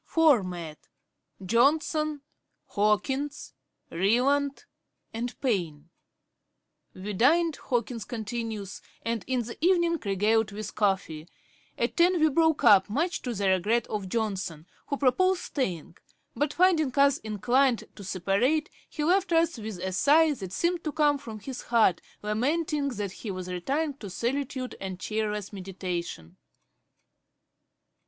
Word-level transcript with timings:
Four 0.03 0.41
met 0.43 0.87
Johnson, 1.45 2.23
Hawkins, 2.69 3.53
Ryland, 3.91 4.65
and 5.13 5.39
Payne 5.41 5.91
(ante, 6.95 6.97
i. 6.97 7.03
243). 7.03 7.03
'We 7.03 7.13
dined,' 7.13 7.55
Hawkins 7.57 8.05
continues, 8.05 8.81
'and 9.03 9.23
in 9.27 9.43
the 9.43 9.63
evening 9.63 9.99
regaled 10.03 10.51
with 10.53 10.73
coffee. 10.73 11.27
At 11.77 11.95
ten 11.97 12.19
we 12.19 12.29
broke 12.29 12.63
up, 12.63 12.89
much 12.89 13.21
to 13.21 13.35
the 13.35 13.47
regret 13.49 13.85
of 13.89 14.09
Johnson, 14.09 14.65
who 14.87 14.97
proposed 14.97 15.41
staying; 15.43 15.97
but 16.35 16.51
finding 16.55 16.91
us 16.97 17.19
inclined 17.19 17.83
to 17.95 18.03
separate, 18.03 18.71
he 18.89 19.03
left 19.03 19.31
us 19.31 19.59
with 19.59 19.77
a 19.77 19.91
sigh 19.91 20.33
that 20.33 20.51
seemed 20.51 20.83
to 20.83 20.91
come 20.91 21.19
from 21.19 21.37
his 21.41 21.61
heart, 21.61 22.01
lamenting 22.23 22.87
that 22.89 23.11
he 23.11 23.29
was 23.29 23.47
retiring 23.47 23.93
to 23.97 24.09
solitude 24.09 24.75
and 24.81 24.99
cheerless 24.99 25.53
meditation.' 25.53 25.61
Hawkins's 26.37 26.37
Johnson, 26.37 26.37
p. 26.39 26.39
562. 26.39 26.39